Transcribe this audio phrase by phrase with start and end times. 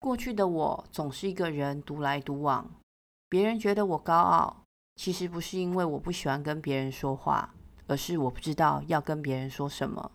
[0.00, 2.68] 过去的我总是一个人独来独往，
[3.28, 4.62] 别人觉得我高傲，
[4.96, 7.54] 其实不是因为我不喜欢跟别人说话，
[7.86, 10.10] 而是我不知道要跟别人说什么。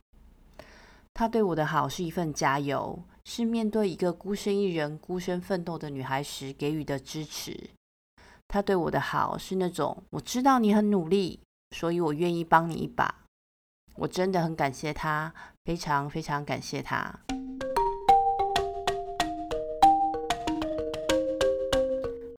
[1.13, 7.69] 他对我的好是一份加油，是面对一个孤身一人、孤身奋斗的女孩时给予的支持。
[8.47, 11.39] 他对我的好是那种我知道你很努力，
[11.77, 13.23] 所以我愿意帮你一把。
[13.97, 15.31] 我真的很感谢他，
[15.63, 17.19] 非常非常感谢他。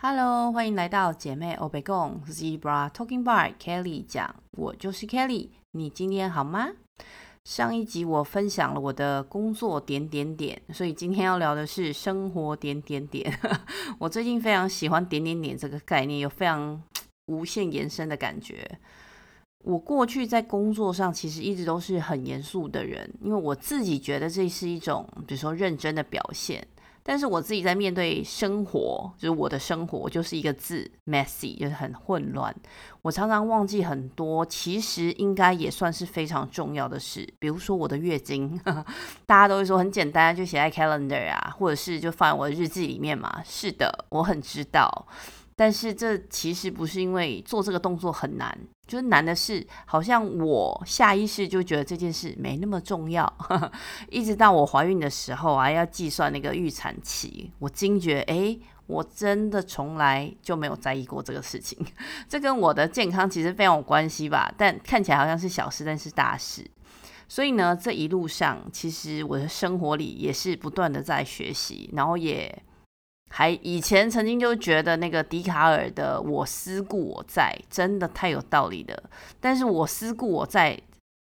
[0.10, 6.70] Hello，欢迎来到姐妹欧北共 Zebra Talking Bar Kelly 讲，我就是 Kelly，你今天好吗？
[7.44, 13.38] 上一集我分享了我的工作点点点，所以今天要聊的是生活点点点。
[14.00, 16.82] 我最近非常喜欢点点点这个概念，有非常
[17.26, 18.80] 无限延伸的感觉。
[19.66, 26.66] 我过去在工作上其实一直都是很严肃的人，因为我自己觉得这是一种，比如说认真的表现。
[27.08, 32.54] 但是我自己在面对生活，就是我的生活就是一个字，messy，就是很混乱。
[33.02, 38.86] 我常常忘记很多，其实应该也算是非常重要的事，比如说我的月经，呵呵，
[39.26, 43.42] 大家都会说很简单，就写在 calendar 啊，或者是就放在我的日记里面嘛。
[43.46, 45.08] 是的，我很知道。
[45.60, 48.56] 但是这其实不是因为做这个动作很难，
[48.86, 53.26] 就是难的是，好像我下意识就觉得这件事没那么重要。
[54.12, 61.76] 一直到我怀孕的时候啊，要计算那个预产期，我惊觉，诶，我真的从来就没有在意过这个事情。
[62.30, 64.54] 这跟我的健康其实非常有关系吧？
[64.56, 66.64] 但看起来好像是小事，但是大事。
[67.28, 72.64] 所以呢，这一路上，其实我的生活里也是不断的在学习，然后也。
[73.30, 79.04] 还以前曾经就觉得那个笛卡尔的“我思故我在”真的太有道理了，
[79.40, 80.80] 但是我思故我在，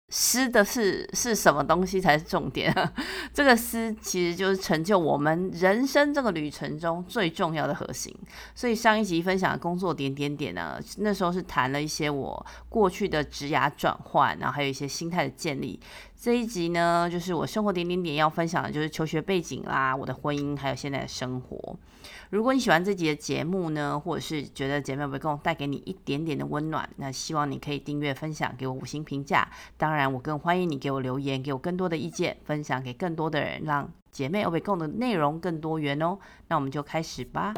[0.09, 2.73] 思的是是什么东西才是重点？
[3.33, 8.13] 这个思其实就是成就我们人生这个旅程中最重要的核心。
[8.53, 15.79] 所以上一集分享的工作点点点呢，那时候是谈了一些我过去的职涯转换，然后还有一些心态的建立。
[16.23, 21.75] 这一集呢，就是我生活点点点要分享的，就是求学背景啦，我的婚姻，还有现在的生活。
[22.29, 29.49] 如果你喜欢这集的节目呢，或者是觉得姐妹们跟我带给你一点点的温暖，那希望你可以订阅、分享，给我五星评价。
[29.77, 36.19] 当然，我更欢迎你给我留言，给我更多的意见，分享给更多的人，让姐妹欧北共的内容更多元哦。
[36.49, 37.51] 那我们就开始吧。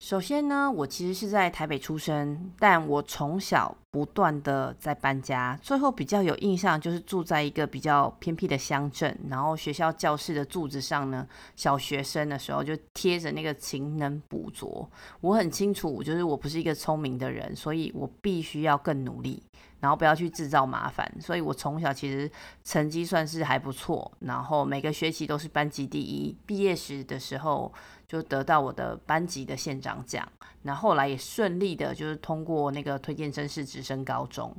[0.00, 14.86] 首先呢，我其实是在台北出生，但我从小不断的在搬家，最后比较有印象就是住在一个比较偏僻的乡镇，然后学校教室的柱子上呢，小学生的时候就贴着那个勤能补拙。
[15.22, 19.42] 我很清楚，就是我不是一个聪明的人，所以我必须要更努力，
[19.80, 21.10] 然后不要去制造麻烦。
[21.18, 22.30] 所以我从小其实
[22.64, 27.72] 成绩算是还不错，然后每个学期都是班级第一，毕业时的时候。
[28.08, 30.24] 就得到我的班级的县长奖，
[30.62, 34.54] 那后来也顺利的，就是通过那个推荐甄试直升高中。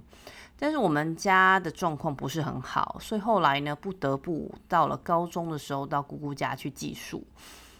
[0.59, 7.23] 但是我们家的状况不是很好，所以后来呢，不得不到了高中的时候，到姑姑家去寄宿。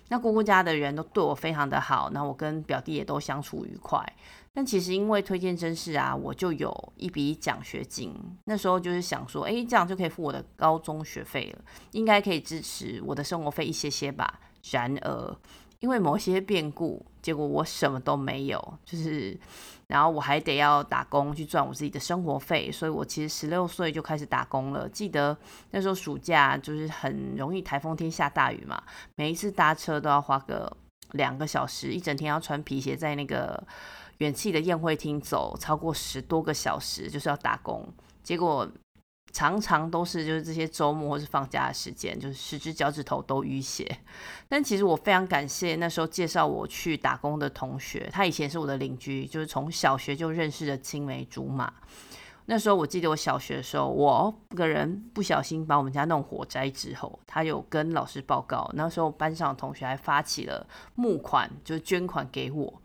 [0.09, 4.01] 那姑姑家的人都对我非常的好，那我跟表弟也都相处愉快。
[4.53, 8.13] 但其实因为推荐甄试啊，我就有一笔奖学金。
[8.45, 14.39] 那时候就是想说，诶，这样就可以付我的高中学费了，应该可以支持我的生活费一些些吧。
[14.71, 15.37] 然而，
[15.79, 19.37] 因为某些变故，结果我什么都没有，就是，
[19.87, 24.87] 然后我还得要打工去赚我自己的生活费，所以我其实十六岁就开始打工了。
[24.89, 25.37] 记得
[25.71, 28.81] 那时候暑假就是很容易台风天下大雨嘛，
[29.15, 30.75] 每一次搭车都要花个
[31.11, 33.63] 两个小时，一整天要穿皮鞋在那个
[34.17, 37.87] 远气的宴会厅走超过十多个小时，就是要打工，
[38.23, 38.69] 结果。
[39.37, 43.99] 常常都是就是这些周末或是放假的时间，就是十只脚趾头都淤血。
[44.49, 51.71] 但其实我非常感谢那时候介绍我去打工的同学，他以前是我的邻居，就是从小学就认识的青梅竹马。
[52.47, 58.67] 那时候我记得我小学的时候，我个人不小心把我们家弄火灾之后，他有跟老师报告。
[58.73, 62.81] 那时候班上的同学还发起了募款，就是捐款给我。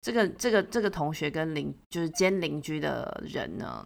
[0.00, 3.84] 这个这个这个同学跟邻就是兼邻居的人呢。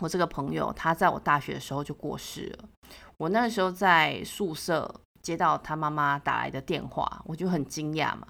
[0.00, 2.68] 我这个朋友，他在我大学的时候就过世了。
[3.16, 8.28] 我那时候在宿舍接到他妈妈打来的电话，我就很惊讶嘛。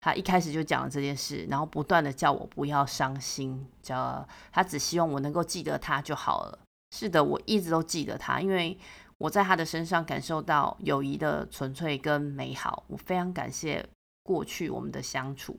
[0.00, 6.58] 他一开始就讲了这件事，然后不断的叫我不要伤心，叫他只希望我能够记得他就好了。
[6.94, 8.76] 是的，我一直都记得他，因为
[9.16, 12.84] 我在他的身上感受到友谊的纯粹跟美好。
[12.88, 13.88] 我非常感谢
[14.22, 15.58] 过去我们的相处。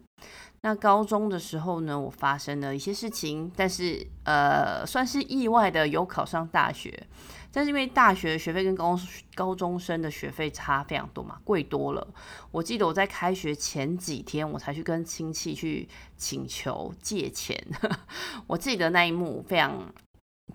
[0.66, 7.06] 那高中的时候呢，我发生了一些事情，但是呃，算是意外的有考上大学。
[7.52, 9.00] 但是因为大学学费跟高
[9.36, 12.08] 高中生的学费差非常多嘛，贵多了。
[12.50, 17.56] 我记得我在开学前几天，我才去跟亲戚去请求借钱。
[18.48, 19.94] 我记得那一幕非常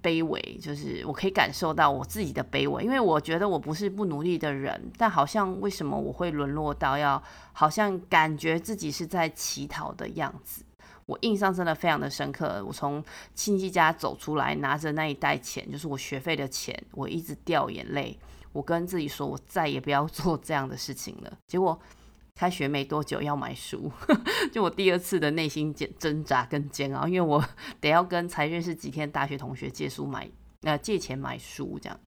[0.02, 7.22] 卑微，就是我可以感受到我自己的卑微，因为我觉得我不是不努力的人，但好像为什么我会沦落到要
[7.52, 10.64] 好像感觉自己是在乞讨的样子。
[11.06, 12.64] 我印象真的非常的深刻。
[12.64, 13.04] 我从
[13.34, 18.16] 亲戚家走出来，拿着那一袋钱，就是我学费的钱，我一直掉眼泪。
[18.52, 21.32] 我跟自己说，我再也不要做这样的事情了。
[21.48, 21.76] 结果
[22.34, 23.90] 开学没多久要买书，
[24.52, 27.44] 就我第二次的内心煎挣扎跟煎熬，因为我
[27.80, 30.28] 得要跟才认识几天大学同学借书买，
[30.62, 32.00] 呃，借钱买书这样。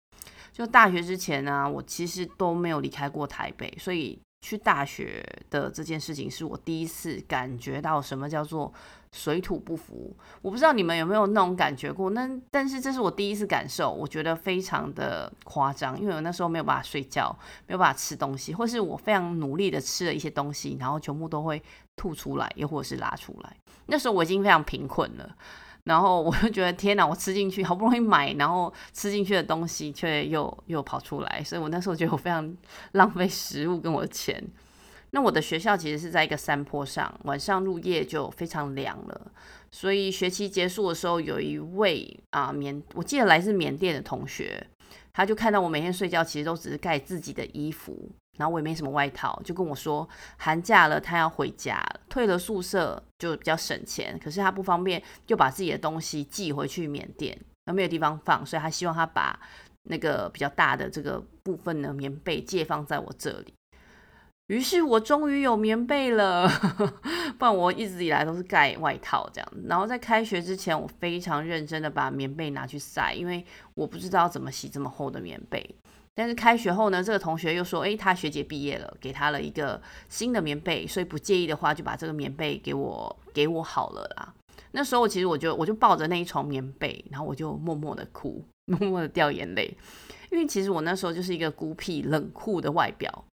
[0.51, 4.19] 就大学之前呢，我其实都没有离开过台北，所以。
[4.45, 8.73] 去大学的这件事情是我第一次感觉到什么叫做
[9.13, 10.13] 水土不服。
[10.42, 17.33] 我不知道你们有没有那种感觉过，那但是这是我第一次感受，我觉得非常的夸张，因为我那时候没有办法睡觉，
[17.68, 21.62] 没有办法吃东西，或是我非常努力的吃了一些东西，然后全部都会
[21.95, 23.56] 吐出来，又或者是拉出来。
[23.86, 25.30] 那时候我已经非常贫困了。
[25.83, 32.56] 然后我就觉得天哪，我吃进去好不容易买，然后吃进去的东西却又又跑出来，所以我那时候觉得我非常
[32.94, 34.42] 浪费食物跟我的钱。
[35.15, 39.31] 那我的学校其实是在一个山坡上，晚上入夜就非常凉了，
[39.71, 44.65] 所以学期结束的时候，有一位啊缅，我记得来自缅甸的同学，
[45.13, 48.10] 他就看到我每天睡觉其实都只是盖自己的衣服。
[48.39, 54.19] 然后我也没什么外套，就跟我说寒假了，他要回家了，退了宿舍就比较省钱。
[54.19, 59.39] 可是他不方便，就把自己的东西寄回去缅甸，那没有地方放，所以他希望他把
[59.83, 63.54] 那个比较大的这个部分的棉被借放在我这里。
[64.48, 66.48] 于是我终于有棉被了，
[67.40, 69.50] 不然我一直以来都是盖外套这样。
[69.68, 75.75] 然后在开学之前，我非常认真的把棉被拿去晒，因为我不知道怎么洗这么厚的棉被。
[76.16, 84.34] 但是开学后呢，这个同学又说，诶，他学姐毕业了，给他了一个新的棉被，所以不介意的话，就把这个棉被给我，给我好了啦。
[84.74, 89.75] 那时候其实我就我就抱着那一床棉被，然后我就默默的哭， 默默的掉眼泪，
[90.31, 93.25] 因为其实我那时候就是一个孤僻冷酷的外表，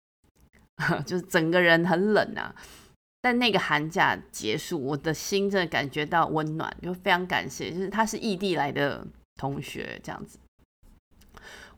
[1.06, 2.56] 就是整个人很冷啊。
[3.22, 9.06] 但那个寒假结束，我的心真的感觉到温暖，就非常感谢，就是他是异地来的
[9.36, 10.40] 同学这样子。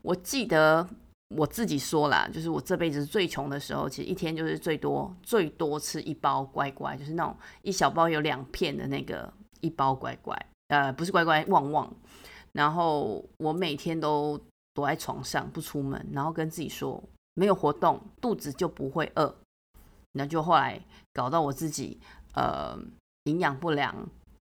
[0.04, 0.88] 我记得
[1.36, 10.38] 我自己说啦，就是我这辈子最穷的时候，其实一天就是最多最多吃一包乖乖，就是那种一小包有两片的那个一包乖乖，
[10.68, 11.92] 呃，不是乖乖旺旺。
[12.52, 14.40] 然后我每天都
[14.76, 17.02] 躲在床上不出门，然后跟自己说，
[17.34, 19.36] 没有活动，肚子就不会饿。
[20.14, 20.80] 那就后来
[21.14, 22.00] 搞到我自己
[22.34, 22.78] 呃
[23.24, 23.96] 营养不良。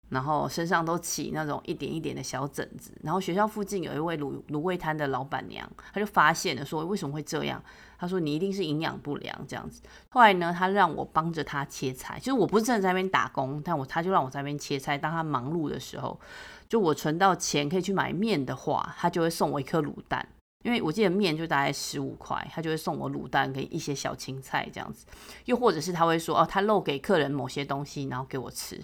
[0.09, 7.65] 然后身上都起那种一点一点的小疹子，然后学校附近有一位卤卤味摊的老板娘，她就发现了，说为什么会这样？
[7.97, 9.81] 她说你一定是营养不良这样子。
[10.11, 14.99] 后来呢，她让我帮着她切菜，就是我不是真的在那边打工，但我她就让我在那边切菜。
[14.99, 16.21] 当她忙碌的时候，
[16.69, 20.29] 就我存到钱可以去买面的话，她就会送我一颗卤蛋，
[20.63, 25.07] 因为我记得面就大概十五块，他就会送我卤蛋跟一些小青菜这样子。
[25.45, 28.81] 又或者是他会说哦，他漏给客人某些东西，然后给我吃。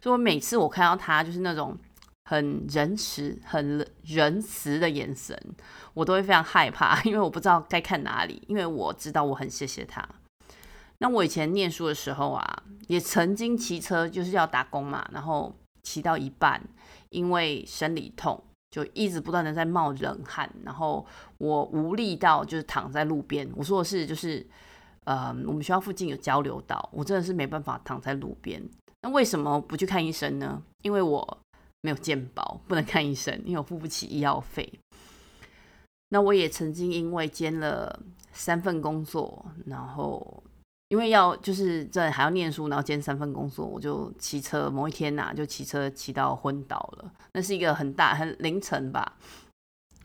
[0.00, 1.76] 所以每次我看到他就是那种
[2.24, 5.36] 很仁慈、很仁慈的眼神，
[5.94, 8.42] 我都会非常害怕，因为我不知道该看哪里。
[8.46, 10.06] 因为我知道我很谢谢他。
[10.98, 16.60] 那我以前念书的时候啊，也曾经骑车就是要打工嘛，然后骑到一半，
[17.10, 21.04] 因为生理痛，就一直不断的在冒冷汗，然后
[21.38, 23.48] 我无力到就是躺在路边。
[23.56, 24.46] 我说的是就是，
[25.04, 28.62] 呃，我们学校附近有交流道，我真的是没办法躺在路边。
[29.02, 30.62] 那为什么不去看医生呢？
[30.82, 31.38] 因为我
[31.80, 34.70] 没有健保，不能看医生，因为我付不起医药费。
[36.10, 38.00] 那我也曾经因为兼了
[38.32, 40.42] 三份工作，然后
[40.88, 47.12] 因为要就是这还要念书，然后兼三份工作，我就骑车，某一天呐、就骑车骑到昏倒了。
[47.32, 49.14] 那是一个很大很凌晨吧，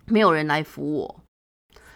[0.06, 1.20] 没有人来扶我。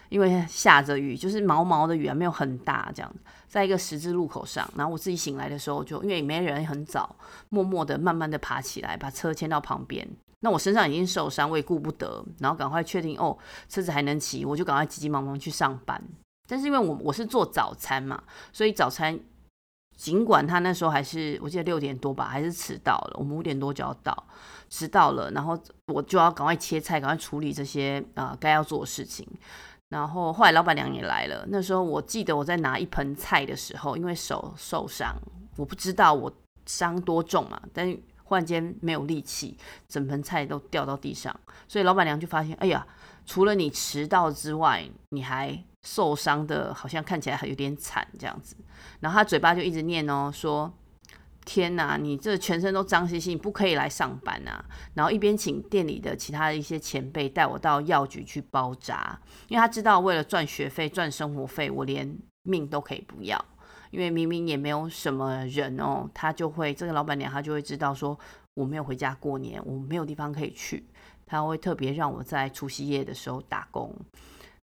[0.08, 3.14] 因为下着雨，就是毛毛的雨啊，没有很大这样，
[3.46, 7.14] 在一个十字路口上，然后我自己醒来的时候就，就因为没人，很早，
[7.50, 10.08] 默默的、慢慢的爬起来，把车牵到旁边。
[10.40, 13.36] 那我身上已经受伤，我也顾不得，然后赶快确定哦，
[13.68, 16.02] 车子还能骑，我就赶快急急忙忙去上班。
[16.48, 18.20] 但是因为我我是做早餐嘛，
[18.52, 19.20] 所以早餐
[19.96, 24.26] 尽管他那时候还是我记得六点多吧，还是迟到了，我们五点多就要到，
[24.70, 25.58] 迟到了，然后
[25.92, 29.26] 我就要赶快切菜，赶快处理这些啊、该要做的事情。
[29.90, 35.16] 然后后来老板娘也来了，那时候我记得我在拿一盆菜的时候，因为手受伤，
[35.56, 36.32] 我不知道我
[36.66, 39.56] 伤多重嘛，但忽然间没有力气，
[39.88, 41.34] 整盆菜都掉到地上，
[41.66, 42.86] 所以老板娘就发现，哎呀，
[43.28, 48.56] 除了你迟到之外，你还受伤的，好像看起来还有点惨这样子，
[49.00, 50.72] 然后他嘴巴就一直念哦，说。
[51.44, 54.62] 天呐，你这全身都脏兮兮，你不可以来上班啊！
[54.92, 59.18] 然后一边请店里的其他的一些前辈带我到药局去包扎，
[59.48, 63.42] 因为他知道为了赚学费、赚生活费，我连命都可以不要。
[63.90, 68.18] 因为明明也没有什么人哦，他就会这个老板娘，她就会知道说
[68.52, 70.84] 我没有回家过年，我没有地方可以去，
[71.28, 73.94] 他会特别让我在除夕夜的时候打工，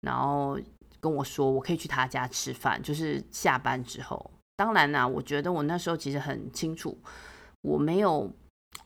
[0.01, 0.57] 然后
[1.01, 4.31] 跟我说我可以去他家吃饭，就是下班之后。
[4.57, 6.97] 当然啦、我觉得我那时候其实很清楚，
[7.63, 8.31] 我没有，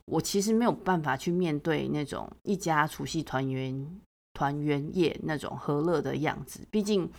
[0.07, 4.01] 我其实没有办法去面对那种一家除夕团圆
[4.33, 6.67] 团圆夜那种和乐的样子。
[6.71, 7.11] 毕竟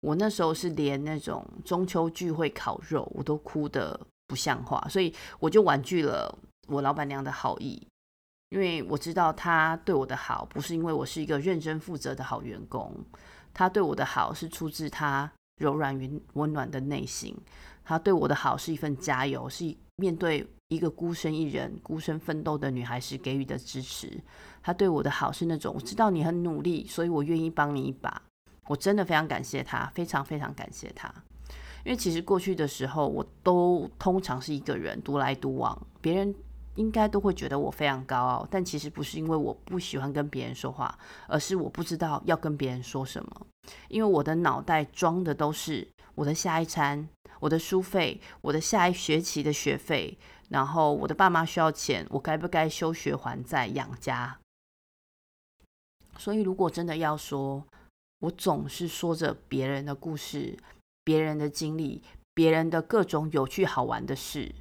[0.00, 3.98] 我那时候是连那种中秋聚会烤肉我都哭得
[4.28, 7.84] 不像话，所以我就婉拒了我老板娘的好意，
[8.50, 12.92] 因为我知道他对我的好不是因为我是一个认真负责的好员工，
[13.52, 17.36] 他对我的好是出自他柔软与温暖的内心。
[17.84, 24.20] 他对我的好是一份加油，是面对一个孤身一人、孤身奋斗的女孩时给予的支持。
[24.62, 28.22] 他对我的好是那种我知道你很努力，所以我愿意帮你一把。
[28.66, 31.12] 我真的非常感谢他，非常非常感谢他。
[31.84, 36.34] 因为其实过去的时候，我都通常是一个人独来独往，别人
[36.76, 38.48] 应该都会觉得我非常高傲。
[38.50, 43.46] 但其实不是因为我不喜欢跟别人说话，而是我不知道要跟别人说什么，
[43.88, 47.08] 因为我的脑袋装的都是我的下一餐。
[47.38, 50.16] 我的书费，我的下一学期的学费，
[50.48, 54.38] 然后我的爸妈需要钱，我该不该休学还债养家？
[56.16, 57.62] 所以，如果真的要说，
[58.20, 60.56] 我总是说着别人的故事、
[61.04, 62.02] 别人的经历、
[62.32, 64.54] 别人的各种有趣好玩的事，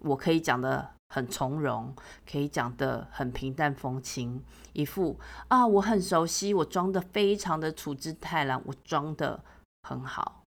[0.00, 1.94] 我可以讲的很从容，
[2.30, 4.40] 可以讲得很平淡风轻，
[4.72, 9.42] 一副啊我很熟悉，我装得非常的处之泰然，我装得
[9.82, 10.42] 很好。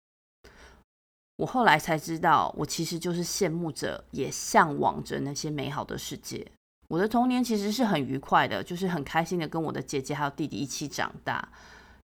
[1.37, 6.49] 我后来才知道，我其实就是羡慕着，也向往着那些美好的世界。
[6.87, 11.49] 我的童年其实是很愉快的，就是很开心的跟我的姐姐还有弟弟一起长大。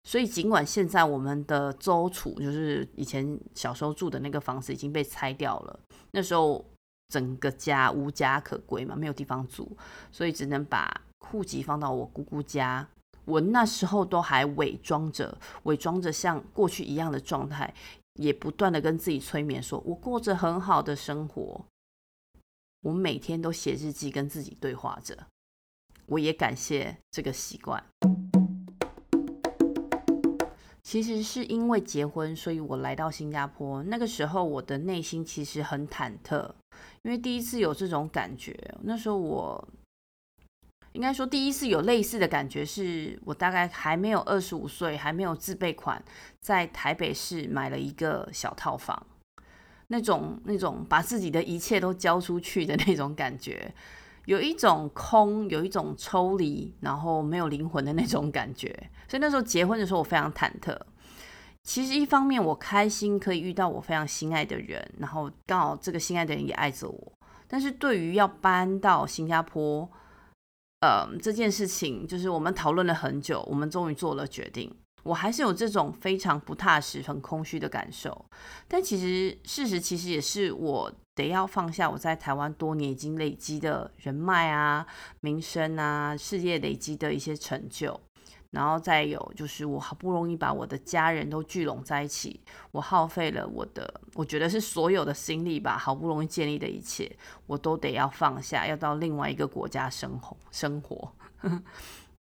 [0.05, 5.79] 所以尽管现在我们的周处，就是以前小时候住的那个房子已经被拆掉了，
[6.11, 6.65] 那时候
[7.09, 9.75] 整个家无家可归嘛，没有地方住，
[10.11, 12.87] 所以只能把户籍放到我姑姑家。
[13.25, 17.73] 我那时候都还伪装着，伪装着像过去一样的状态。
[18.15, 21.63] 也不断的跟自己催眠说，我过着很好的生活。
[22.81, 25.17] 我每天都写日记跟自己对话着。
[26.05, 27.81] 我也感谢这个习惯。
[30.83, 33.81] 其实是因为结婚，所以我来到新加坡。
[33.83, 36.51] 那个时候我的内心其实很忐忑，
[37.01, 38.57] 因为第一次有这种感觉。
[38.83, 39.67] 那时候我。
[40.93, 46.03] 应该说，第一次有类似的感觉，是我大概还没有二十五岁，还没有自备款，
[46.41, 49.05] 在台北市买了一个小套房，
[49.89, 53.71] 那种那种把自己的一切都交出去的那种感觉，
[54.25, 58.67] 有一种空，有一种抽离，然后没有灵魂的那种感觉。
[59.07, 60.75] 所以那时候结婚的时候，我非常忐忑。
[61.69, 67.13] 其实一方面我开心可以遇到我非常心爱的人，然后刚好这个心爱的人也爱着我。
[67.47, 69.87] 但是对于要搬到新加坡，
[70.79, 74.75] 呃，这件事情就是我们讨论了很久，我们终于做了决定。
[75.03, 78.25] 我还是有这种非常不踏实、很空虚的感受。
[78.67, 84.83] 但其实事实其实也是我得要放下我在台湾多年已经累积的人脉啊、
[85.21, 88.01] 名声啊、事业累积的一些成就。
[88.51, 92.39] 然后再有就是，我好不容易把我的家人都聚拢在一起，
[92.71, 97.15] 我耗费了我的，我觉得是所有的心力吧，好不容易建立的一切，
[97.45, 101.13] 我都得要放下，要到另外一个国家生活生活。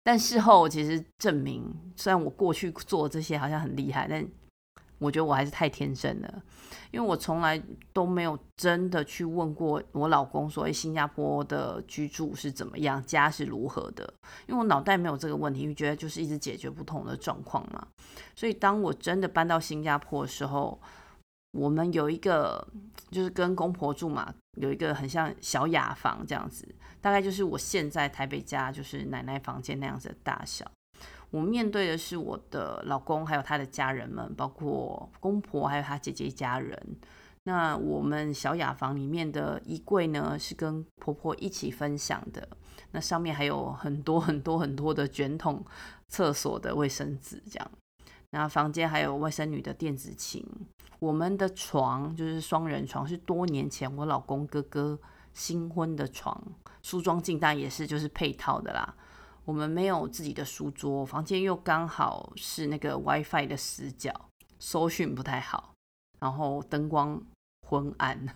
[0.05, 1.65] 但事后其实证明，
[1.97, 4.27] 虽然我过去做这些好像很厉害，但
[4.99, 6.43] 我觉得我还是太天真了。
[6.91, 7.63] 因为我从来
[7.93, 14.11] 都没有真的去问过我老公说，诶，新加坡的居住是怎么样，家是如何的？
[14.47, 17.87] 因为我脑袋没有这个问题，因为觉得就是一直解决不同的状况嘛。
[18.35, 20.81] 所以当我真的搬到新加坡的时候，
[21.53, 22.67] 我们有一个
[23.11, 26.67] 就是跟公婆住嘛，有一个很像小雅房这样子，
[27.03, 30.65] 大概就是我现在台北家就是奶奶房间那样子的大小。
[31.31, 36.97] 我面对的是我的老公，还有他的家人们，包括公婆，还有他姐姐一家人。
[37.45, 42.47] 那我们小雅房里面的衣柜呢，是跟婆婆一起分享的。
[42.93, 45.65] 那上面还有很多很多很多的卷筒
[46.09, 47.71] 厕所的卫生纸，这样。
[48.31, 50.47] 那房间还有外甥女的电子琴。
[50.99, 54.99] 我们的床就是双人床，是多年前我老公哥哥
[55.33, 56.43] 新婚的床，
[56.83, 58.95] 梳妆镜当然也是就是配套的啦。
[59.49, 64.13] 我们没有自己的书桌，房间又刚好是那个 WiFi 的死角，
[64.59, 65.73] 搜讯不太好，
[66.21, 67.19] 然后灯光
[67.67, 68.29] 昏暗，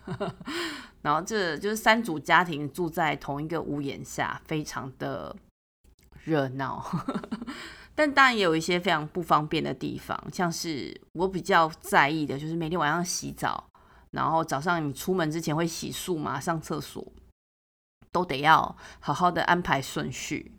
[1.02, 5.36] 然后这就是三组家庭住在同一个屋檐下，非常的
[6.24, 6.82] 热闹。
[7.94, 13.62] 但当然也有一些非常不方便的地方，像是我比较在意的就是每天晚上洗澡，
[14.12, 17.06] 然后早上你出门之前会洗漱嘛，上厕所
[18.10, 20.50] 都得要好好的安排顺序。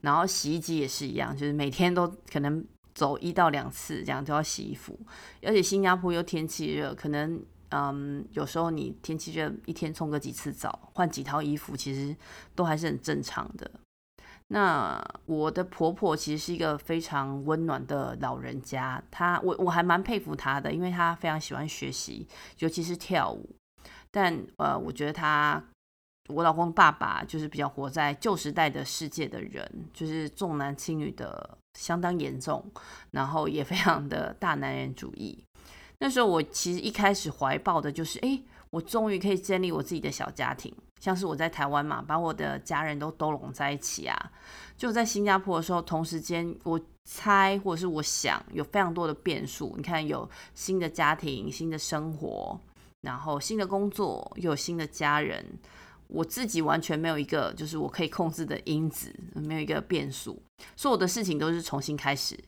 [0.00, 2.64] 然后洗衣机也是一样，就是每天都可能
[2.94, 4.98] 走一到两次这样都要洗衣服，
[5.42, 12.16] 而且新加坡又天气热，可能嗯有时候你天气热一天冲个几次澡，换几套衣服，其实
[12.54, 13.70] 都还是很正常的。
[14.50, 22.26] 那我的婆婆其实是一个非常温暖的老人家，她我我还蛮佩服她的，因为她非常喜欢学习，
[22.60, 23.54] 尤其是跳舞。
[24.10, 25.62] 但呃，我觉得她
[26.28, 32.64] 我老公爸爸就是比较活在旧时代的世界的人，就是重男轻女的相当严重，
[33.10, 35.42] 然后也非常的大男人主义。
[35.98, 40.72] 那时候我其实一开始怀抱的就是，哎，我终于可以建立我自己的小家庭。
[41.00, 44.32] 像是我在台湾嘛，把我的家人都都拢在一起啊。
[44.76, 49.74] 就在新加坡的时候，同时间我猜或者是我想，有非常多的变数。
[49.76, 52.60] 你看，有新的家庭、新的生活，
[53.02, 55.44] 然后新的工作，又有新的家人。
[56.08, 60.42] 我自己完全没有一个就是我可以控制的因子，没有一个变数，
[60.76, 62.38] 所有的事情都是重新开始。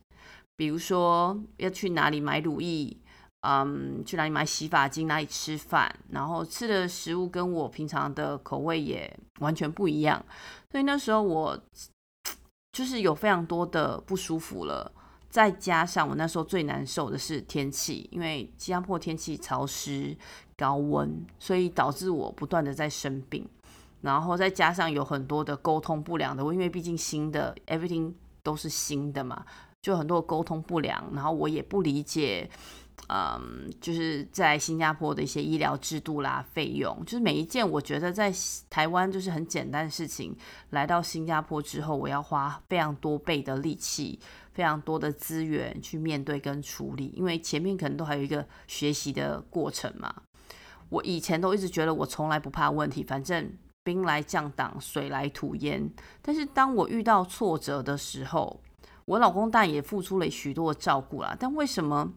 [0.57, 2.97] 比如说要去哪里买乳液。
[3.43, 10.23] 嗯，去哪里买洗发精，哪里吃饭，然后吃的食物跟我平常的口味也完全不一样，
[10.71, 11.59] 所以那时候我
[12.71, 14.93] 就是有非常多的不舒服了。
[15.31, 20.15] 再加上我那时候最难受的是天气，因为新加坡天气潮湿
[20.61, 23.49] 高温，所以导致我不断的在生病。
[24.03, 28.13] 然后再加上有很多的沟通不良的，因为毕竟新的 everything
[28.43, 29.45] 都是新的嘛，
[29.81, 32.51] 就很多沟通不良，然后我也不理解。
[33.09, 38.31] 嗯，就是在新加坡的一些医疗制度啦、费用，就是每一件我觉得在
[38.69, 40.37] 台湾就是很简单的事情，
[40.71, 44.21] 来到新加坡之后，我要花非常多倍的力气、
[44.53, 50.15] 非常多的资源去面对跟处理，因为前面可能都还有一个学习的过程嘛。
[50.91, 53.51] 我以前都一直觉得我从来不怕问题，反正
[53.83, 55.91] 兵来将挡，水来土掩。
[56.21, 58.61] 但是当我遇到挫折的时候，
[59.07, 62.13] 我老公当然也付出了许多的照顾啦，但为什么？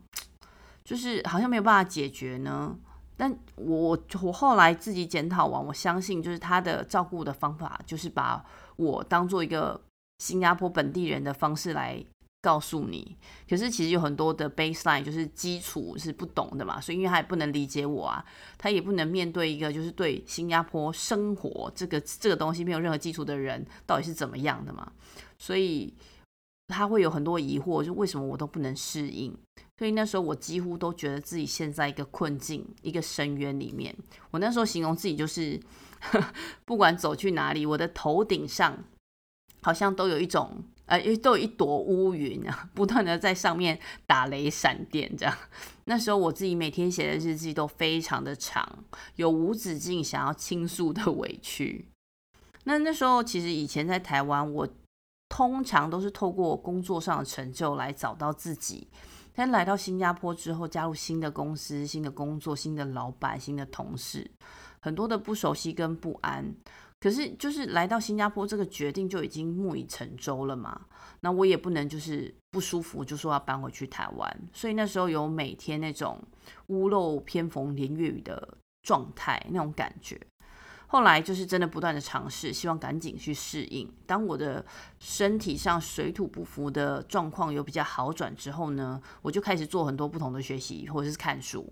[0.84, 2.78] 就是好像没有办法解决呢，
[3.16, 8.44] 但我我后来自己检讨完，我相信就是他的照顾的方法，就是把
[8.76, 9.80] 我当做一个
[10.18, 12.04] 新加坡本地人的方式来
[12.44, 13.18] 告诉你。
[13.50, 18.24] 可是其实有很多的 baseline 就是基础是不懂的嘛，所以因为他也不能理解我啊，
[18.60, 24.92] 他也不能面对一个就是对新加坡生活这个这个东西没有任何基础的人到底是怎么样的嘛，
[25.40, 25.94] 所以。
[26.70, 29.36] 他会有很多疑惑，就为什么我都不能适应？
[29.78, 33.94] 所以那时候我几乎都觉得自己陷在一个困境、一个深渊里面。
[34.32, 35.60] 我那时候形容自己就是，
[36.66, 38.82] 不管走去哪里，我的头顶上
[39.62, 45.36] 好像都有一种，呃，都有一朵乌云啊， 不断的在上面打雷闪电这样。
[45.86, 48.67] 那时候我自己每天写的日记都非常的长，
[49.15, 51.88] 有无止境想要倾诉的委屈。
[52.63, 54.67] 那那时候其实以前在台湾，我。
[55.30, 58.88] 通常都是透过工作上的成就来找到自己，
[59.34, 64.30] 但来到新加坡之后，加入新的公司、新的工作、新的老板、新的同事，
[64.80, 66.54] 很多的不熟悉跟不安。
[67.04, 70.86] 可是，就是来到新加坡这个决定就已经木已成舟了嘛。
[71.20, 76.18] 那我也不能就是不舒服就说要搬回去台湾，所以那时候有每天那种
[76.68, 80.18] 屋漏偏逢连夜雨的状态，那种感觉。
[80.94, 83.92] 后来就是真的不断的尝试，希望赶紧去适应。
[84.06, 84.64] 当我的
[85.00, 91.68] 身体上水土不服的状况有比较好转之后呢，我就开始做很多不同的学习，或者是看书，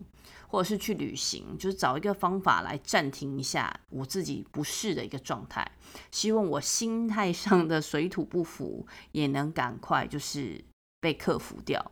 [0.47, 5.71] 或者是去旅行，就是找一个方法来暂停一下我自己不适的一个状态。
[6.09, 10.59] 希望我心态上的水土不服也能赶快就是
[10.99, 11.91] 被克服掉。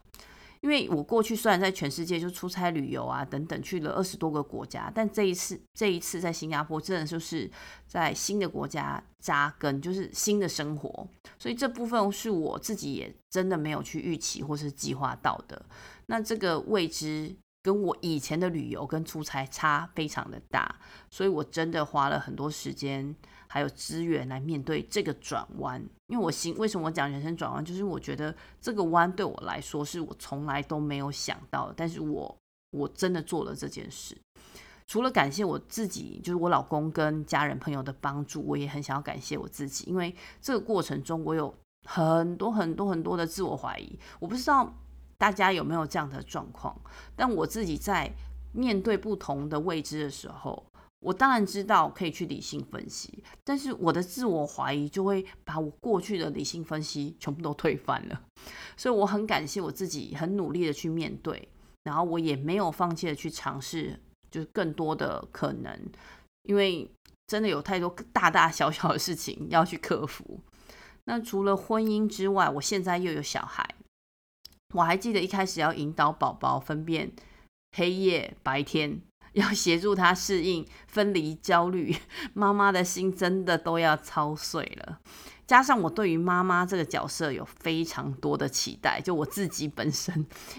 [0.61, 7.49] 因为我过去虽然在全世界就出差旅游啊等等，去了二十多个国家，但这一次这一次在新加坡真的就是
[7.87, 15.65] 在新的国家扎根，就是新的生活，所以这部分是我自己也真的没有去预期或是计划到的。
[16.07, 23.15] 那这个未知跟我以前的旅游跟出差差非常的大，所以我真的花了很多时间，
[23.49, 25.83] 还有资源来面对这个转弯。
[26.07, 32.35] 因为我心为什么我讲人生转弯，就是我觉得这个弯对我来说是我从来都没有想到的，但是我
[32.71, 34.17] 我真的做了这件事。
[34.87, 41.53] 除了感谢我自己，就是我老公跟家人朋友的帮助，我也很想要感谢我自己，因为这个过程中我有
[41.87, 43.99] 很多很多很多的自我怀疑。
[44.19, 44.73] 我不知道
[45.19, 46.75] 大家有没有这样的状况，
[47.15, 48.11] 但我自己在
[48.51, 50.65] 面对不同的未知的时候，
[50.99, 58.21] 我当然知道可以去理性分析，但是我的自我怀疑就会把我过去的理性分析全部都推翻了。
[58.77, 61.47] 所以我很感谢我自己，很努力的去面对，
[61.83, 63.99] 然后我也没有放弃的去尝试。
[64.31, 65.75] 就是更多的可能，
[66.43, 66.87] 因为
[67.25, 70.39] 真的有太多大大小小的事情要去克服。
[71.05, 73.67] 那除了婚姻之外，我现在又有小孩。
[74.75, 77.11] 我还记得一开始要引导宝宝分辨
[77.75, 79.01] 黑夜白天，
[79.33, 81.95] 要协助他适应分离焦虑，
[82.33, 84.99] 妈妈的心真的都要操碎了。
[85.45, 90.13] 加上我对于妈妈这个角色有非常多的期待，就我自己本身，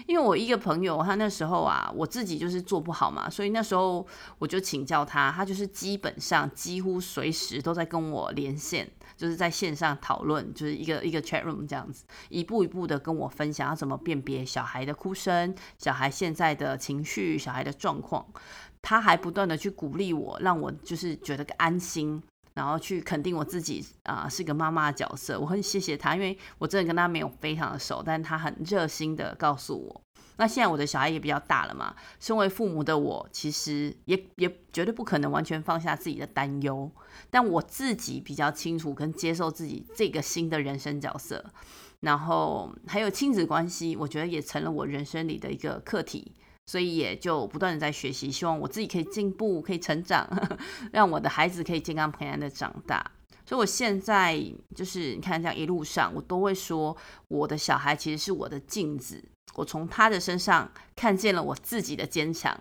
[0.05, 4.05] 因为我一个朋友，他那时候啊，我自己就是做不好嘛，所以那时候
[4.37, 8.85] 我就请教他，他就是基本上几乎随时都在跟我连线，
[9.21, 18.25] 就是在线上讨论，就是一个一个 chat room 这样子，一步一步的跟我分享要怎么辨别小孩的哭声，小孩现在的情绪，小孩的状况，
[18.81, 22.19] 他还不断的去鼓励我，让我就是觉得安心。
[22.53, 30.01] 然后去肯定我自己啊，是个妈妈的角色，我很谢谢他，因为我真的跟他没有非常的熟，但他很热心的告诉我。
[30.41, 36.89] 那现在我的小孩也比较大了嘛，身为父母的我，其实也也绝对不可能完全放下自己的担忧，
[37.29, 41.45] 但我自己比较清楚跟接受自己这个新的人生角色，
[41.99, 46.33] 然后还有亲子关系，我觉得也成了我人生里的一个课题。
[46.67, 50.27] 所以也就不断的在学习，希望我自己可以进步，可以成长，
[50.93, 53.11] 让我的孩子可以健康平安的长大。
[53.45, 54.41] 所以我现在
[54.73, 56.95] 就是你看这样一路上，我都会说，
[57.27, 59.21] 我的小孩其实是我的镜子，
[59.55, 62.57] 我从他的身上看见了我自己的坚强，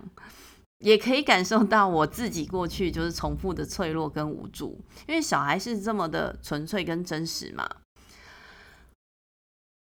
[0.78, 7.68] 也可以感受到我自己过去就是重复的脆弱跟无助，因为小孩是这么的纯粹跟真实嘛。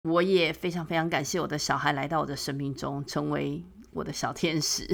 [0.08, 3.64] 我也非常非常感谢我的小孩来到我的生命中，成为。
[3.94, 4.88] 我的小天使，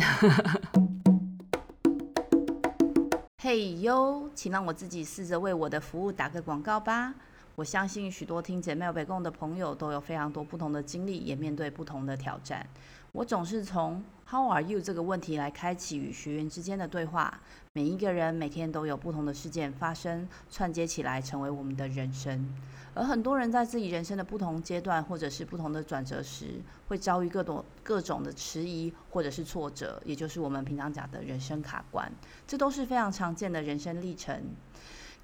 [3.41, 7.15] 嘿哟，请让我自己试着为我的服务打个广告吧。
[7.59, 12.65] 我相信许多听姐妹北共的朋友都有非常多不同的经历，也面对不同的挑战。
[13.11, 17.41] 我总是从 How are you 这个问题来开启与学员之间的对话。
[17.73, 22.49] 每一个人每天都有不同的事件发生，串接起来成为我们的人生。
[22.95, 32.09] 而很多人在自己人生的不同阶段，或者是不同的转折时，会遭遇各种各种的迟疑，或者是挫折，也就是我们平常讲的人生卡关。
[32.47, 34.45] 这都是非常常见的人生历程。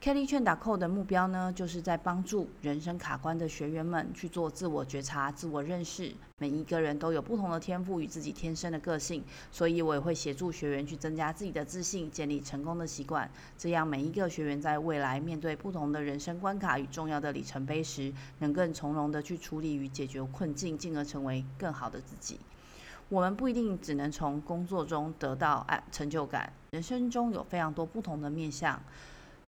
[0.04, 6.12] Kelly Chen Co 的目标呢，就是在帮助人生卡关的学员们去做自我觉察、自我认识。
[6.36, 13.30] 每一个人都有不同的天赋与自己天生的个性，所以我也会协助学员去增加自己的自信，建立成功的习惯。
[13.56, 22.38] 这样每一个学员在未来面对不同的人生关卡与重要的里程碑时，能更从容的去处理与解决困境，进而成为更好的自己。
[23.08, 28.78] 我们不一定只能从工作中得到成就感，人生中有非常多不同的面向。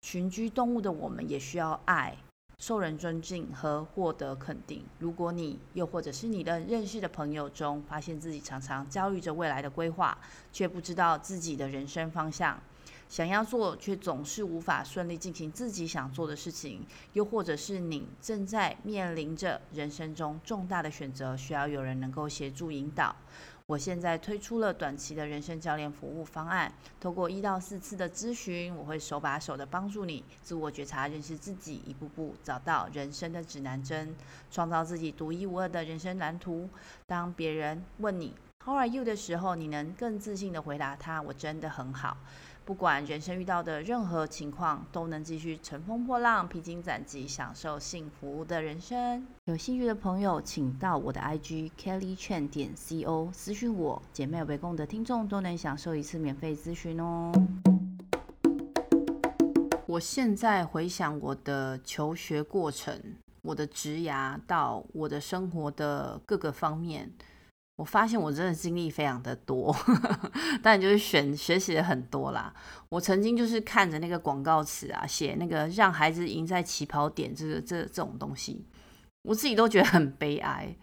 [0.01, 2.15] 群居动物的我们也需要爱、
[2.57, 4.83] 受人尊敬和获得肯定。
[4.97, 10.17] 如果你又或者是你的认识的朋友中，发现自己常常焦虑着未来的规划，
[10.51, 12.59] 却不知道自己的人生方向，
[13.07, 23.15] 想要做却总是无法顺利进行自己想做的事情，又或者是你正在面临着人生中重大的选择，需要有人能够协助引导。
[23.69, 34.15] 我现在推出了短期的人生教练服务方案，通过一到四次的咨询，我会手把手的帮助你自我觉察、认识自己，一步步找到人生的指南针，
[34.49, 36.67] 创造自己独一无二的人生蓝图。
[37.05, 38.33] 当别人问你
[38.65, 42.17] “How are you” 的时候，你能更自信的回答他：“我真的很好。”
[42.69, 49.25] 不管人生遇到的任何情况，都能继续乘风破浪、披荆斩棘，享受幸福的人生。
[49.45, 53.99] 有兴趣的朋友，请到我的 IG Kelly Chen 点 CO 私讯我。
[54.13, 57.31] 姐妹围攻的听众都能享受一次免费咨询哦。
[59.87, 63.01] 我现在回想我的求学过程，
[63.41, 67.11] 我的职涯到我的生活的各个方面。
[67.79, 69.73] 我发现我真的经历非常的多，
[70.61, 72.53] 但就是选学习的很多啦。
[72.89, 78.65] 我曾经就是看着那个广告词啊，写那个让孩子赢在起跑点，这个这这种东西，
[79.21, 80.75] 我自己都觉得很悲哀。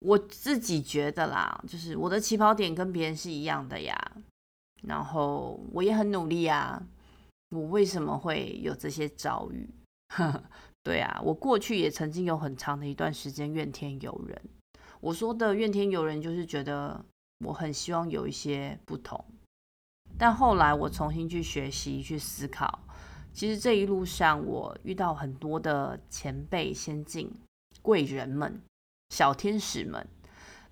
[0.00, 3.96] 我自己觉得啦，就是我的起跑点跟别人是一样的呀，
[4.82, 6.82] 然后我也很努力啊，
[7.50, 9.70] 我为什么会有这些遭遇？
[10.82, 14.42] 对啊，我过去也曾经有很长的一段时间怨天尤人。
[15.02, 17.04] 我说的怨天尤人，就是觉得
[17.44, 19.24] 我很希望有一些不同。
[20.16, 22.78] 但后来我重新去学习、去思考，
[23.32, 27.28] 其实这一路上我遇到很多的前辈、先进、
[27.82, 28.62] 贵人们、
[29.08, 30.06] 小天使们，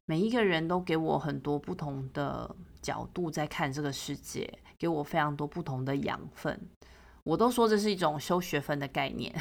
[0.06, 6.68] 每一个人都给我很多不同的角度在看这个世界，给我非常多不同的养分。
[7.30, 9.32] 我都说这是一种修学分的概念。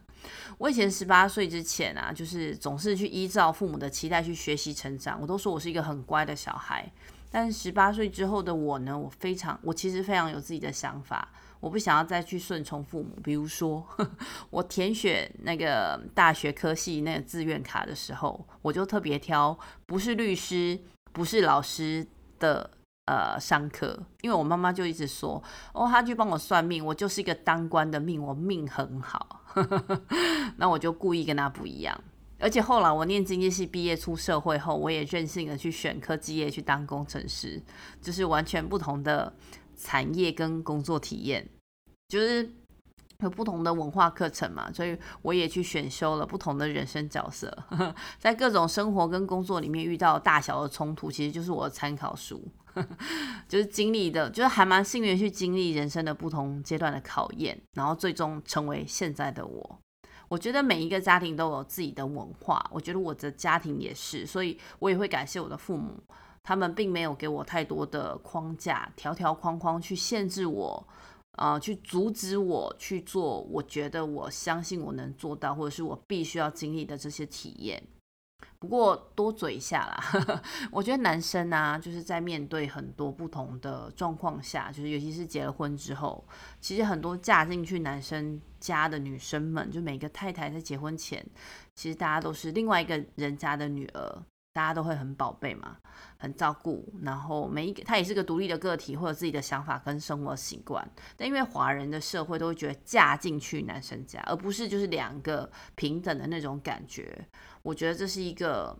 [0.56, 5.20] 我以前十八岁之前啊，就是总是去依照父母的期待去学习成长。
[5.20, 6.90] 我都说我是一个很乖的小孩。
[7.30, 11.28] 但十八岁之后的我呢，我非常，我其实非常有自己的想法。
[11.60, 13.10] 我不想要再去顺从父母。
[13.22, 13.86] 比如说，
[14.48, 20.80] 我填选那个大学科系那个志愿卡的时候，我就特别挑不是律师、
[21.12, 22.06] 不是老师
[22.38, 22.70] 的
[23.06, 29.42] 呃商科，因为我妈妈就一直说，哦，她去帮我算命，我就是一个当官的命，我命很好。
[30.56, 31.98] 那我就故意跟她不一样。
[32.40, 37.62] 而且后来我念经济系毕业出社会后，我也任性的去选科技业去当工程师，
[38.02, 39.32] 就是完全不同的
[39.76, 41.48] 产业跟工作体验，
[42.08, 42.50] 就是
[43.20, 47.50] 有不同的文化课程嘛，所以我也去选修了不同的人生角色，
[48.18, 52.42] 在各种生活跟工作里面遇到大小的冲突，其实就是我的参考书，
[53.48, 59.78] 就是经历的，就是还蛮幸运去经历人生的不同阶段的考验，然后最终成为现在的我。
[60.28, 66.02] 我觉得每一个家庭都有自己的文化，我觉得我的家庭也是，所以我也会感谢我的父母，
[66.42, 70.88] 他们并没有给我太多的框架、条条框框去限制我，
[71.36, 77.82] 呃，去阻止我去做我觉得我相信我能做到，或者是我必须要经历的这些体验。
[78.58, 80.42] 不过多嘴一下啦，
[80.72, 86.24] 我觉得男生啊，就是在面对很多不同的状况下，就是尤其是结了婚之后，
[86.60, 91.24] 其实很多嫁进去男生家的女生们，就每个太太在结婚前，
[91.74, 94.22] 其实大家都是另外一个人家的女儿。
[94.54, 95.76] 大家都会很宝贝嘛，
[96.16, 100.88] 很照顾，然后每一个他也是个独立的个体，或者自己的想法跟生活习惯。
[101.16, 107.26] 但因为华人的社会都会觉得嫁进去男生家，而不是就是两个平等的那种感觉。
[107.62, 108.78] 我觉得这是一个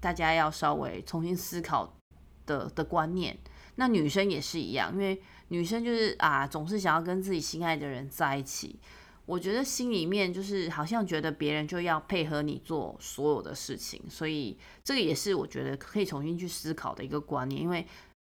[0.00, 1.96] 大家要稍微重新思考
[2.44, 3.34] 的的观念。
[3.76, 8.78] 那女生也是一样，因为女生就是啊，总是想要跟自己心爱的人在一起。
[9.26, 17.60] 我觉得心里面就是好像觉得别人就要配合你做所有的事情，所以这个也是我觉得可以重新去思考的一个观念。
[17.60, 17.84] 因为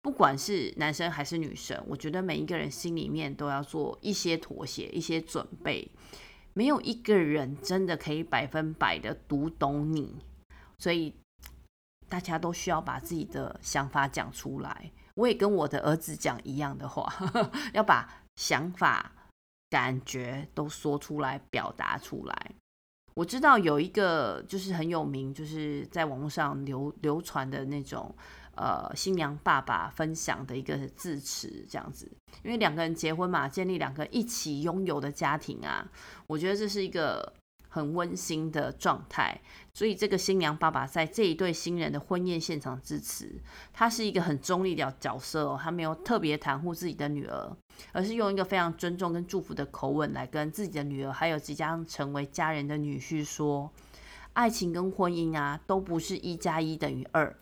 [0.03, 5.89] 不管是男生还是女生，我觉得每一个人心里面都要做一些妥协、一些准备。
[6.53, 10.15] 没有一个人真的可以百分百的读懂你，
[10.77, 11.15] 所以
[12.07, 14.91] 大家都需要把自己的想法讲出来。
[15.15, 17.11] 我也跟我的儿子讲一样的话，
[17.73, 19.11] 要把想法。
[19.73, 22.51] 感觉都说出来，表达出来。
[23.15, 28.15] 我知道有一个就是很有名，就是在网络上流流传的那种，
[28.55, 32.07] 呃，新娘爸爸分享的一个字词，这样子。
[32.43, 35.89] 因为两个人结婚嘛，建立两个一起拥有的家庭啊，
[36.27, 37.33] 我觉得这是一个。
[37.73, 39.41] 很温馨的状态，
[39.73, 43.41] 所以这个新娘爸爸在这一对新人的婚宴现场致辞，
[43.73, 47.57] 他是一个很中立的角色哦，他没有特别袒护自己的女儿，
[47.91, 53.71] 而是用一个非常尊重跟祝福的口吻来跟自己的女儿，还有即将成为家人的女婿说，
[54.33, 57.35] 爱情跟婚姻啊，都不是一加一等于二，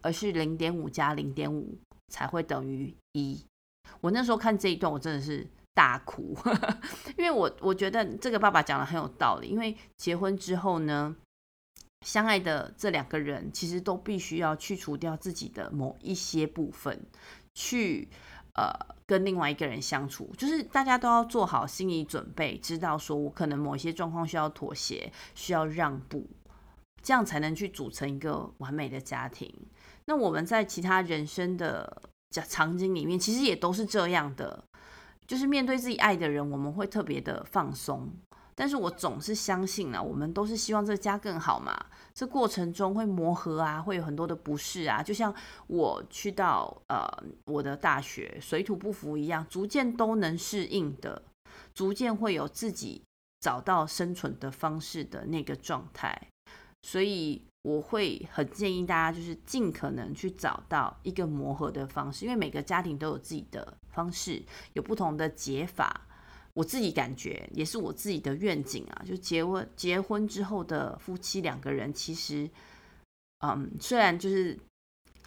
[0.00, 1.76] 而是零点五加零点五
[2.08, 3.44] 才会等于一。
[4.00, 5.46] 我那时候看这一段，我真的是。
[5.76, 6.34] 大哭，
[7.18, 9.48] 因为我我觉得这个爸爸讲的很有道理。
[9.48, 11.14] 因为结婚之后呢，
[12.00, 17.04] 相爱的这两个人其实都必须要去除掉自己的某一些部分，
[17.52, 18.08] 去
[18.54, 18.72] 呃
[19.04, 20.32] 跟另外一个人相处。
[20.38, 26.26] 就是大家都要做好心理准备，知道说我可能某一些状况需要妥协，需要让步，
[27.02, 29.54] 这样才能去组成一个完美的家庭。
[30.06, 34.64] 那我们在其他人生的场景里面，其实也都是这样的。
[35.26, 38.08] 就是面对自己爱的人，我们会特别的放松。
[38.54, 41.76] 但是我总是相信啊，我们都是希望这个家更好嘛。
[42.14, 45.02] 这过程中会磨合啊，会有很多的不适啊。
[45.02, 45.34] 就像
[45.66, 47.06] 我去到呃
[47.44, 51.22] 我的大学，水土不服一样，逐渐都能适应的，
[51.74, 53.02] 逐渐会有自己
[53.40, 56.28] 找到生存的方式的那个状态。
[56.82, 57.42] 所以。
[57.66, 64.40] 我会很建议大家，就是尽可能去找到一个磨合的方式，因为每个家庭都有自己的方式，
[64.74, 66.06] 有不同的解法。
[66.54, 72.48] 我自己感觉也是我自己的愿景啊，就结婚结婚之后的夫妻两个人，其实，
[73.44, 74.56] 嗯，虽然就是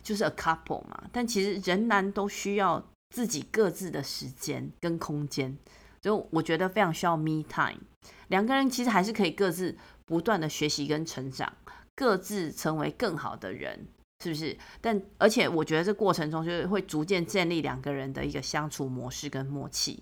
[0.02, 2.82] 就是 a couple 嘛，但其实仍然都需要
[3.14, 5.58] 自己各自的时间跟空间，
[6.00, 7.82] 就我觉得非常需要 me time。
[8.30, 11.52] 两个人其实还是可以各自不断的学习跟成长，
[12.00, 13.86] 各自成为更好的人，
[14.24, 14.58] 是不是？
[14.80, 20.02] 但而且我觉得这过程中就是会逐渐建立两个人的一个相处模式跟默契，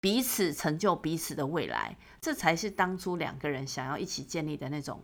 [0.00, 5.02] 彼此成就彼此的未来，这才是当初两个人想要一起建立的那种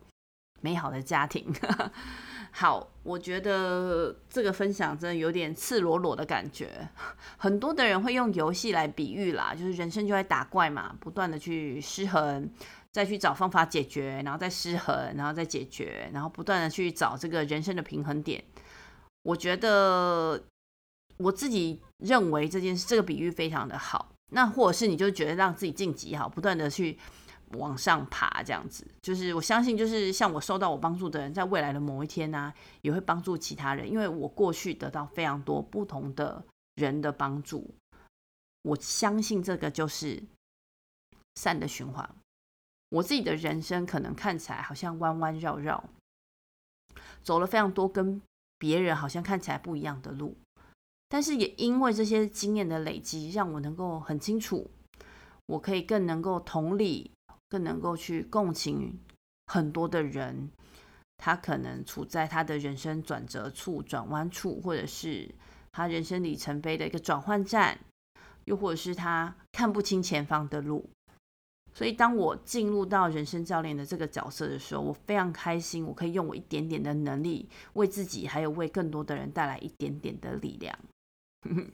[0.60, 1.52] 美好的家庭。
[2.54, 6.88] 好，我觉得这个分享真的有点赤裸裸的感觉。
[7.36, 12.48] 很多的人会用游戏来比喻啦，就是人生就在打怪嘛，不断的去失衡，
[12.92, 18.44] 再去找方法解决，然后再失衡，然后再解决，然后不断的去找这个人生的平衡点。
[19.22, 20.42] 我觉得
[21.16, 24.12] 我自己认为这件事，这个比喻非常的好。
[24.32, 26.98] 那或者是你就觉得让自己晋级好，不断的去。
[27.58, 32.50] 往上爬，这样子，就是我相信，就是像我受到我帮助的人，在未来的某一天呢、
[32.80, 33.86] 也会帮助其他人。
[33.86, 36.42] 因为我过去得到非常多不同的
[36.76, 37.74] 人的帮助，
[38.62, 40.22] 我相信这个就是
[41.34, 42.08] 善的循环。
[42.92, 45.82] 我自己的人生可能看起来好像弯弯绕绕，
[47.22, 48.22] 走了非常多跟
[48.58, 50.36] 别人好像看起来不一样的路，
[51.08, 54.70] 但是也因为这些经验的累积，让我能够很清楚，
[55.46, 57.10] 我可以更能够同理。
[57.48, 58.98] 更能够去共情
[59.48, 60.50] 很多的人，
[61.18, 65.30] 他可能处在他的人生转折处、转弯处，或者是
[65.70, 67.78] 他人生里程碑的一个转换站，
[68.46, 70.88] 又或者是他看不清前方的路。
[71.74, 80.78] 所以，当我进入到人生教练的这个角色的时候，我非常开心，我可以用我一点点的能力，为自己还有为更多的人带来一点点的力量。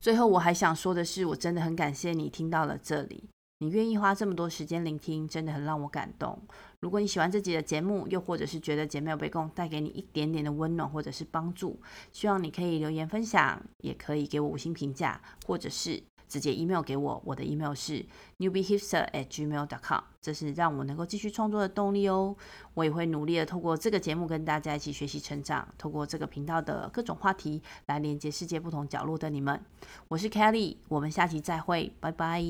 [0.00, 3.24] 最后，我还想说的是，我真的很感谢你听到了这里。
[3.58, 6.36] 你愿意花这么多时间聆听，真的很让我感动。
[6.80, 17.22] 如果你喜欢这集的节目，又或者是觉得姐妹有被共带给你一点点的温暖或者是帮助，希望你可以留言分享，也可以给我五星评价，或者是直接 email 给我。
[17.26, 18.02] 我的 email 是
[18.38, 22.34] newbiehipster@gmail.com，这是让我能够继续创作的动力哦。
[22.72, 29.62] 我也会努力的透过这个节目跟大家一起学习成长，透过这个频道的各种话题来连接世界不同角落的你们。
[30.08, 32.42] 我是 Kelly，我们下期再会，拜拜。